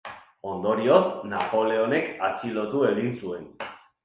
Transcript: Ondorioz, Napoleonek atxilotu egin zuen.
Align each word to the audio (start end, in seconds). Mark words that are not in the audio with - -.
Ondorioz, 0.51 1.03
Napoleonek 1.33 2.09
atxilotu 2.31 2.83
egin 2.89 3.15
zuen. 3.23 3.47